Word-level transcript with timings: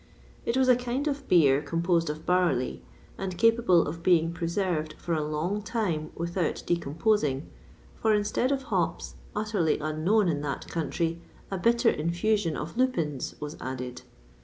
It 0.47 0.57
was 0.57 0.67
a 0.67 0.75
kind 0.75 1.07
of 1.07 1.27
beer 1.27 1.61
composed 1.61 2.09
of 2.09 2.25
barley, 2.25 2.81
and 3.19 3.37
capable 3.37 3.85
of 3.87 4.01
being 4.01 4.33
preserved 4.33 4.93
for 4.93 5.13
a 5.13 5.23
long 5.23 5.61
time 5.61 6.09
without 6.15 6.63
decomposing;[XXVI 6.65 7.45
4] 8.01 8.01
for 8.01 8.11
instead 8.15 8.51
of 8.51 8.63
hops, 8.63 9.13
utterly 9.35 9.77
unknown 9.77 10.27
in 10.27 10.41
that 10.41 10.67
country, 10.67 11.21
a 11.51 11.59
bitter 11.59 11.91
infusion 11.91 12.57
of 12.57 12.77
lupins 12.77 13.35
was 13.39 13.55
added. 13.61 14.01